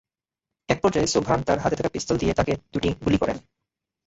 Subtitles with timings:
[0.69, 3.37] একপর্যায়ে সুবহান তাঁর হাতে থাকা পিস্তল দিয়ে তাঁকে দুটি গুলি করেন।